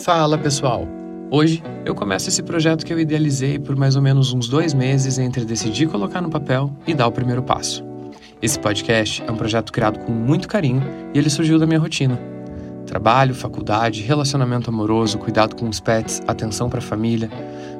[0.00, 0.86] Fala pessoal!
[1.28, 5.18] Hoje eu começo esse projeto que eu idealizei por mais ou menos uns dois meses
[5.18, 7.84] entre decidir colocar no papel e dar o primeiro passo.
[8.40, 10.82] Esse podcast é um projeto criado com muito carinho
[11.12, 12.18] e ele surgiu da minha rotina.
[12.86, 17.28] Trabalho, faculdade, relacionamento amoroso, cuidado com os pets, atenção para a família.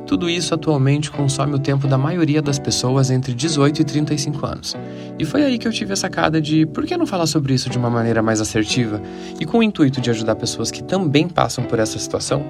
[0.08, 4.74] Tudo isso atualmente consome o tempo da maioria das pessoas entre 18 e 35 anos.
[5.18, 7.68] E foi aí que eu tive a sacada de por que não falar sobre isso
[7.68, 9.02] de uma maneira mais assertiva
[9.38, 12.42] e com o intuito de ajudar pessoas que também passam por essa situação?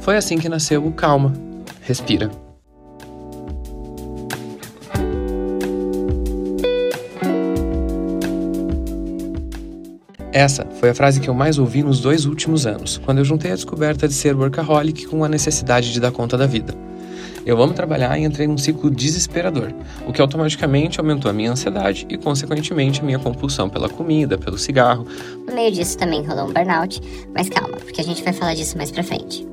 [0.00, 1.34] Foi assim que nasceu o Calma,
[1.82, 2.47] Respira.
[10.38, 13.50] Essa foi a frase que eu mais ouvi nos dois últimos anos, quando eu juntei
[13.50, 16.72] a descoberta de ser workaholic com a necessidade de dar conta da vida.
[17.44, 19.72] Eu amo trabalhar e entrei num ciclo desesperador,
[20.06, 24.56] o que automaticamente aumentou a minha ansiedade e, consequentemente, a minha compulsão pela comida, pelo
[24.56, 25.08] cigarro.
[25.44, 27.00] No meio disso também rolou um burnout,
[27.34, 29.44] mas calma, porque a gente vai falar disso mais pra frente.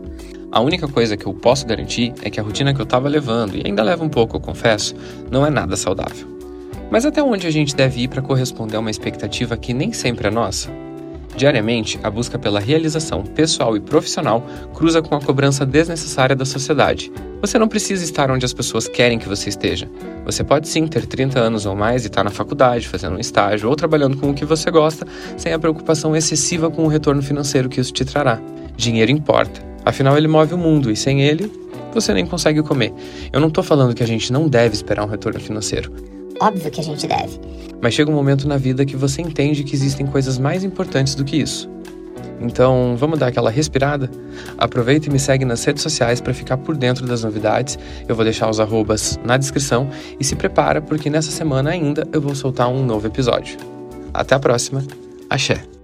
[0.52, 3.56] A única coisa que eu posso garantir é que a rotina que eu estava levando,
[3.56, 4.94] e ainda leva um pouco, eu confesso,
[5.32, 6.35] não é nada saudável.
[6.90, 10.28] Mas até onde a gente deve ir para corresponder a uma expectativa que nem sempre
[10.28, 10.70] é nossa?
[11.36, 14.42] Diariamente, a busca pela realização pessoal e profissional
[14.74, 17.12] cruza com a cobrança desnecessária da sociedade.
[17.42, 19.90] Você não precisa estar onde as pessoas querem que você esteja.
[20.24, 23.68] Você pode sim ter 30 anos ou mais e estar na faculdade, fazendo um estágio
[23.68, 27.68] ou trabalhando com o que você gosta, sem a preocupação excessiva com o retorno financeiro
[27.68, 28.40] que isso te trará.
[28.78, 29.62] Dinheiro importa.
[29.84, 31.52] Afinal, ele move o mundo e sem ele,
[31.94, 32.94] você nem consegue comer.
[33.32, 36.15] Eu não estou falando que a gente não deve esperar um retorno financeiro.
[36.40, 37.40] Óbvio que a gente deve.
[37.82, 41.24] Mas chega um momento na vida que você entende que existem coisas mais importantes do
[41.24, 41.70] que isso.
[42.40, 44.10] Então, vamos dar aquela respirada?
[44.58, 47.80] Aproveita e me segue nas redes sociais para ficar por dentro das novidades.
[48.08, 52.22] Eu vou deixar os arrobas na descrição e se prepara porque nessa semana ainda eu
[52.22, 53.58] vou soltar um novo episódio.
[54.14, 54.84] Até a próxima.
[55.30, 55.75] Axé!